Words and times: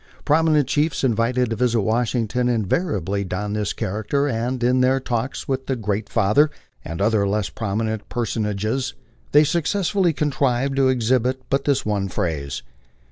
Prominent 0.25 0.67
chiefs 0.67 1.03
invited 1.03 1.51
to 1.51 1.55
visit 1.55 1.79
Washington 1.81 2.49
invariably 2.49 3.23
don 3.23 3.53
this 3.53 3.71
character, 3.71 4.27
and 4.27 4.63
in 4.63 4.81
their 4.81 4.99
"talks" 4.99 5.47
with 5.47 5.67
the" 5.67 5.75
Great 5.89 6.09
Father" 6.09 6.49
and 6.83 6.99
other 6.99 7.27
less 7.27 7.49
prominent 7.49 8.09
personages 8.09 8.95
they 9.31 9.43
successfully 9.43 10.11
contrive 10.11 10.73
to 10.73 10.87
exhibit 10.89 11.43
but 11.51 11.65
this 11.65 11.85
one 11.85 12.07
phase. 12.09 12.63